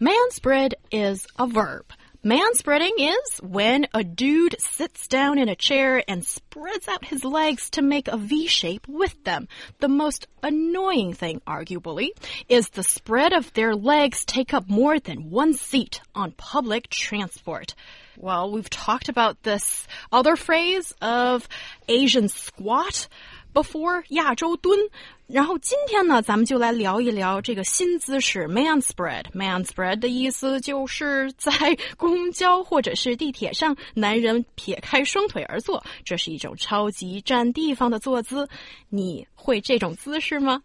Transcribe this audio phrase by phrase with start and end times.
[0.00, 1.84] Manspread is a verb.
[2.24, 7.68] Manspreading is when a dude sits down in a chair and spreads out his legs
[7.70, 9.46] to make a V shape with them.
[9.80, 12.08] The most annoying thing, arguably,
[12.48, 17.74] is the spread of their legs take up more than one seat on public transport.
[18.16, 21.46] Well, we've talked about this other phrase of
[21.88, 23.06] Asian squat
[23.52, 24.78] before 亚洲蹲。
[25.26, 29.24] 然后今天呢，咱们就来聊一聊这个新姿势 man spread。
[29.32, 31.52] man spread 的意思就是在
[31.96, 38.48] 公交或者是地铁上，男人撇开双腿而坐，这是一种超级占地方的坐姿。
[38.88, 40.60] 你会这种姿势吗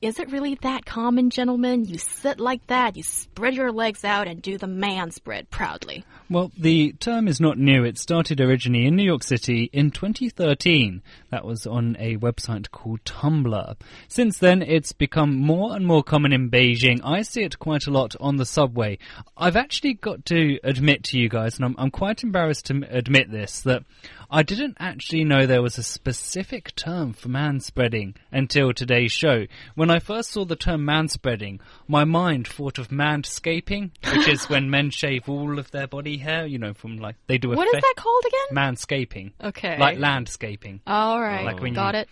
[0.00, 1.84] ？Is it really that common, gentlemen?
[1.84, 6.04] You sit like that, you spread your legs out and do the man spread proudly.
[6.30, 7.84] Well, the term is not new.
[7.84, 11.02] It started originally in New York City in 2013.
[11.30, 13.76] That was on a website called Tumblr.
[14.06, 17.00] Since then, it's become more and more common in Beijing.
[17.02, 18.98] I see it quite a lot on the subway.
[19.36, 23.32] I've actually got to admit to you guys, and I'm, I'm quite embarrassed to admit
[23.32, 23.82] this, that
[24.30, 29.46] I didn't actually know there was a specific term for man spreading until today's show.
[29.74, 34.70] When I first saw the term manspreading, my mind thought of manscaping, which is when
[34.70, 37.66] men shave all of their body hair, you know, from like, they do a What
[37.68, 38.56] is that called again?
[38.56, 39.32] Manscaping.
[39.42, 39.78] Okay.
[39.78, 40.80] Like landscaping.
[40.86, 41.44] All right.
[41.44, 42.08] Like when Got you- it.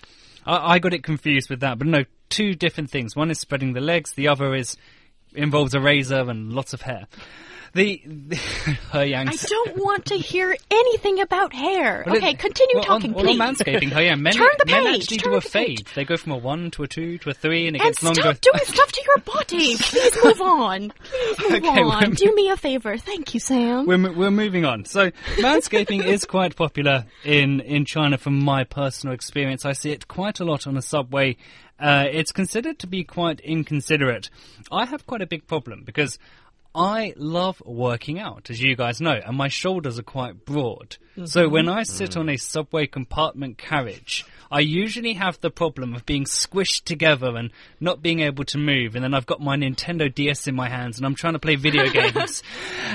[0.46, 3.16] I, I got it confused with that, but no, two different things.
[3.16, 4.76] One is spreading the legs, the other is
[5.34, 7.06] involves a razor and lots of hair.
[7.76, 8.36] The, the
[9.04, 12.02] He I don't want to hear anything about hair.
[12.06, 13.38] Well, okay, it- continue well, talking, on, please.
[13.40, 15.66] On manscaping, yeah, men, Turn the men page, actually turn do a the fade.
[15.84, 15.94] page.
[15.94, 18.02] They go from a one to a two to a three, and it and gets
[18.02, 18.22] longer.
[18.22, 19.76] stop doing stuff to your body.
[19.78, 20.92] Please move on.
[21.02, 22.10] Please move Okay, on.
[22.12, 22.96] Do me a favor.
[22.96, 23.86] Thank you, Sam.
[23.86, 24.84] We're, we're moving on.
[24.86, 29.64] So, manscaping is quite popular in, in China from my personal experience.
[29.66, 31.36] I see it quite a lot on the subway.
[31.78, 34.30] Uh, it's considered to be quite inconsiderate.
[34.72, 36.18] I have quite a big problem because
[36.76, 40.98] I love working out, as you guys know, and my shoulders are quite broad.
[41.12, 41.24] Mm-hmm.
[41.24, 42.20] So when I sit mm.
[42.20, 47.50] on a subway compartment carriage, I usually have the problem of being squished together and
[47.80, 48.94] not being able to move.
[48.94, 51.56] And then I've got my Nintendo DS in my hands and I'm trying to play
[51.56, 52.42] video games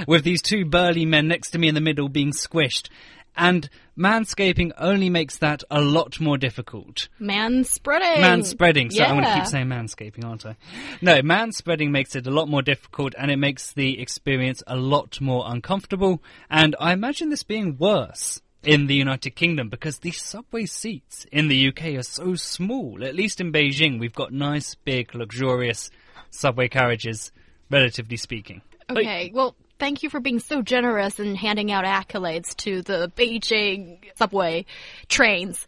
[0.07, 2.89] with these two burly men next to me in the middle being squished.
[3.35, 7.07] And manscaping only makes that a lot more difficult.
[7.19, 8.21] Man spreading.
[8.21, 8.91] Man spreading.
[8.91, 10.57] So I'm going to keep saying manscaping, aren't I?
[11.01, 14.75] No, man spreading makes it a lot more difficult and it makes the experience a
[14.75, 16.21] lot more uncomfortable.
[16.49, 21.47] And I imagine this being worse in the United Kingdom because the subway seats in
[21.47, 23.03] the UK are so small.
[23.03, 25.89] At least in Beijing, we've got nice, big, luxurious
[26.29, 27.31] subway carriages,
[27.69, 28.61] relatively speaking.
[28.89, 33.97] Okay, well, thank you for being so generous and handing out accolades to the Beijing
[34.15, 34.63] subway
[35.09, 35.65] trains.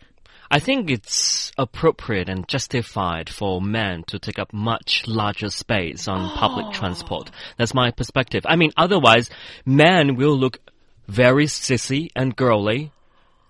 [0.52, 6.38] I think it's appropriate and justified for men to take up much larger space on
[6.38, 6.72] public ah.
[6.74, 7.32] transport.
[7.58, 8.46] That's my perspective.
[8.48, 9.32] I mean, otherwise,
[9.66, 10.60] men will look
[11.08, 12.92] very sissy and girly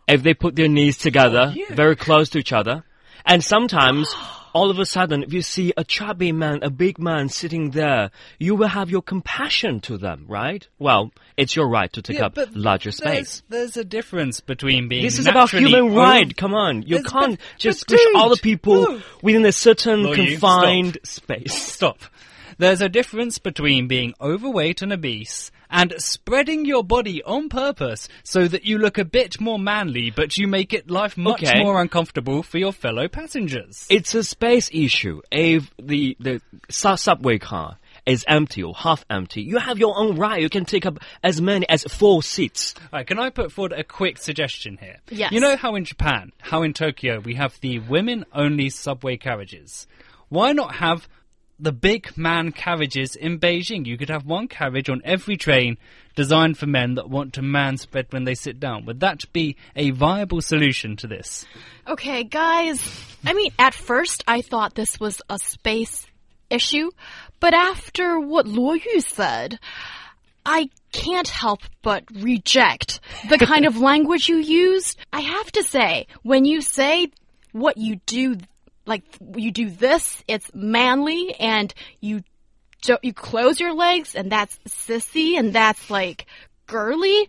[0.07, 2.85] if they put their knees together, oh, very close to each other.
[3.25, 4.16] And sometimes,
[4.53, 8.12] all of a sudden, if you see a chubby man, a big man sitting there,
[8.40, 10.68] you will have your compassion to them, right?
[10.80, 13.42] Well, it's your right to take up larger space.
[13.50, 16.36] There's, there's a difference between being This is about human over- right.
[16.38, 19.02] Come on, you can't but- just but push dude, the people no.
[19.22, 20.31] within a certain Will you?
[20.38, 21.53] confined space.
[21.53, 22.00] Stop.
[22.59, 28.48] There's a difference between being overweight and obese and spreading your body on purpose so
[28.48, 31.62] that you look a bit more manly, but you make it life much Okay.
[31.62, 33.86] more uncomfortable for your fellow passengers.
[33.90, 35.22] It's a space issue.
[35.32, 40.42] If the the subway car is empty or half empty, you have your own right.
[40.42, 42.76] You can take up as many as four seats.
[42.92, 44.98] Right, can I put forward a quick suggestion here?
[45.10, 45.32] Yes.
[45.32, 49.88] You know how in Japan, how in Tokyo, we have the women only subway carriages?
[50.30, 51.08] Why not have
[51.63, 53.85] the big man carriages in Beijing?
[53.85, 55.78] You could have one carriage on every train
[56.16, 58.85] designed for men that want to man spread when they sit down.
[58.85, 61.46] Would that be a viable solution to this?
[61.88, 62.81] Okay, guys.
[63.25, 66.06] I mean, at first I thought this was a space
[66.50, 66.91] issue,
[67.40, 69.59] but after what Luo Yu said,
[70.45, 73.00] I can't help but reject
[73.30, 74.98] the kind of language you used.
[75.13, 77.07] I have to say, when you say
[77.54, 78.36] what you do,
[78.85, 79.03] like
[79.35, 82.24] you do this, it's manly, and you
[83.01, 86.25] you close your legs, and that's sissy, and that's like
[86.68, 87.27] girly.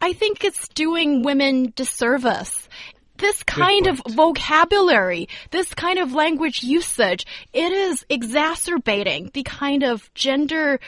[0.00, 2.68] I think it's doing women disservice.
[3.16, 10.12] This kind of vocabulary, this kind of language usage, it is exacerbating the kind of
[10.14, 10.80] gender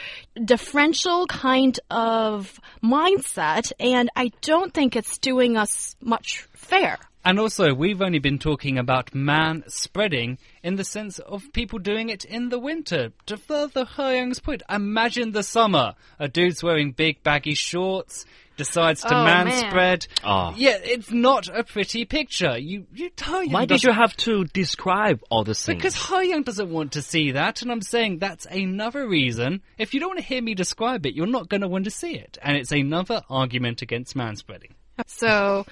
[0.44, 6.98] differential kind of mindset, and I don't think it's doing us much fair.
[7.26, 12.08] And also, we've only been talking about man spreading in the sense of people doing
[12.08, 13.11] it in the winter.
[13.26, 15.94] To further Young's point, imagine the summer.
[16.20, 18.26] A dude's wearing big baggy shorts,
[18.56, 19.69] decides to Oh, man man.
[19.69, 20.06] spread.
[20.23, 20.55] Oh.
[20.56, 22.56] Yeah, it's not a pretty picture.
[22.56, 25.82] You, you Young Why did you have to describe all the things?
[25.82, 29.62] Because Young doesn't want to see that, and I'm saying that's another reason.
[29.78, 31.90] If you don't want to hear me describe it, you're not going to want to
[31.90, 32.38] see it.
[32.40, 34.75] And it's another argument against man spreading.
[35.08, 35.67] So,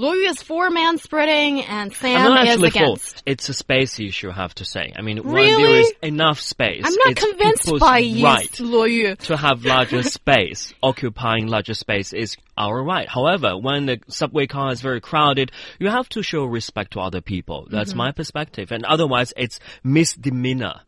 [0.00, 3.18] Luo Yu is for man spreading, and I'm Sam not is actually against.
[3.18, 3.22] for.
[3.26, 4.94] It's a space issue, I have to say.
[4.96, 8.90] I mean, when there is enough space, I'm not it's convinced people's by right Luo
[8.90, 9.16] Yu.
[9.16, 10.72] to have larger space.
[10.82, 13.10] Occupying larger space is our right.
[13.10, 17.20] However, when the subway car is very crowded, you have to show respect to other
[17.20, 17.68] people.
[17.70, 17.98] That's mm-hmm.
[17.98, 18.72] my perspective.
[18.72, 20.80] And otherwise, it's misdemeanor.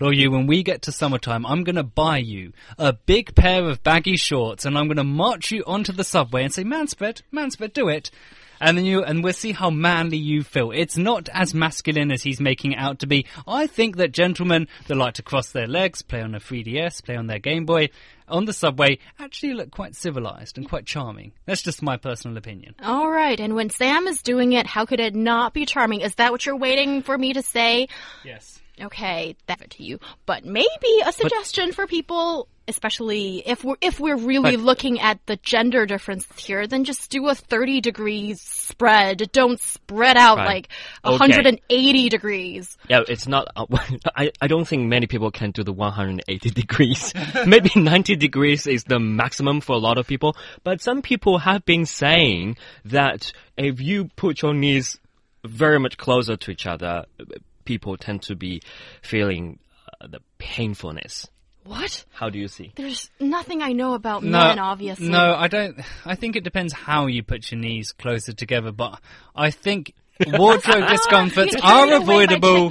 [0.00, 3.68] Luo Yu, when we get to summertime, I'm going to buy you a big pair
[3.68, 7.20] of baggy shorts and I'm going to march you onto the subway and say, Manspread,
[7.30, 8.10] Manspread, do it.
[8.60, 10.70] And then you, and we'll see how manly you feel.
[10.70, 13.26] It's not as masculine as he's making it out to be.
[13.46, 17.16] I think that gentlemen that like to cross their legs, play on a 3DS, play
[17.16, 17.90] on their Game Boy,
[18.28, 21.32] on the subway, actually look quite civilized and quite charming.
[21.44, 22.74] That's just my personal opinion.
[22.82, 26.00] All right, and when Sam is doing it, how could it not be charming?
[26.00, 27.88] Is that what you're waiting for me to say?
[28.24, 28.60] Yes.
[28.80, 29.98] Okay, that's it to you.
[30.26, 35.24] But maybe a suggestion for people, especially if we're if we're really But- looking at
[35.26, 39.30] the gender difference here, then just do a 30 degrees spread.
[39.32, 40.46] Don't spread out Right.
[40.46, 40.68] like
[41.04, 41.16] Okay.
[41.18, 42.76] 180 degrees.
[42.88, 43.48] Yeah, it's not.
[43.56, 43.66] Uh,
[44.16, 47.12] I I don't think many people can do the 180 degrees.
[47.46, 50.36] Maybe 90 degrees is the maximum for a lot of people.
[50.64, 54.98] But some people have been saying that if you put your knees
[55.44, 57.04] very much closer to each other,
[57.64, 58.60] people tend to be
[59.02, 59.58] feeling
[60.00, 61.26] uh, the painfulness.
[61.66, 62.04] What?
[62.12, 62.72] How do you see?
[62.76, 65.08] There's nothing I know about men, obviously.
[65.08, 65.80] No, I don't.
[66.04, 69.00] I think it depends how you put your knees closer together, but
[69.34, 69.92] I think
[70.26, 72.70] wardrobe discomforts are carried away by avoidable.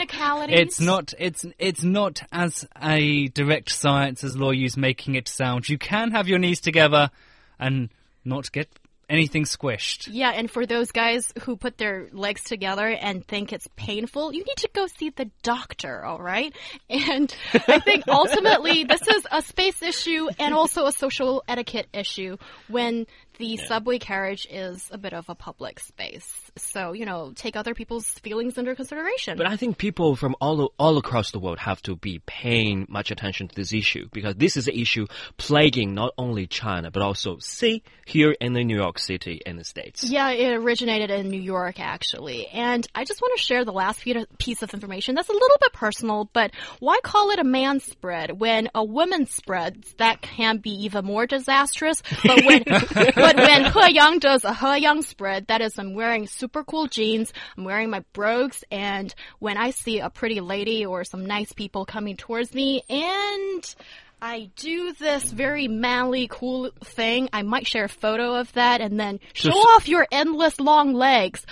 [0.49, 1.13] It's not.
[1.19, 5.67] It's it's not as a direct science as Luo Yu's making it sound.
[5.67, 7.11] You can have your knees together
[7.59, 7.89] and
[8.23, 8.69] not get
[9.09, 10.07] anything squished.
[10.11, 14.43] Yeah, and for those guys who put their legs together and think it's painful, you
[14.43, 16.53] need to go see the doctor, all right?
[16.89, 22.37] And I think ultimately this is a space issue and also a social etiquette issue
[22.67, 23.05] when
[23.37, 26.31] the subway carriage is a bit of a public space.
[26.57, 29.37] So, you know, take other people's feelings under consideration.
[29.37, 33.11] But I think people from all all across the world have to be paying much
[33.11, 37.37] attention to this issue because this is an issue plaguing not only China but also
[37.39, 40.03] see here in the New York City in the States.
[40.03, 42.47] Yeah, it originated in New York, actually.
[42.47, 44.03] And I just want to share the last
[44.37, 48.39] piece of information that's a little bit personal, but why call it a man spread
[48.39, 49.93] when a woman spreads?
[49.97, 52.01] That can be even more disastrous.
[52.23, 52.63] But when,
[53.25, 56.87] but when He Yang does a He Yang spread, that is, I'm wearing super cool
[56.87, 61.51] jeans, I'm wearing my brogues, and when I see a pretty lady or some nice
[61.51, 63.75] people coming towards me, and
[64.21, 67.29] I do this very manly, cool thing.
[67.33, 71.45] I might share a photo of that and then show off your endless long legs.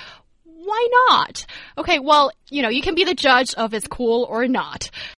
[0.44, 1.46] Why not?
[1.78, 4.90] Okay, well, you know, you can be the judge of it's cool or not.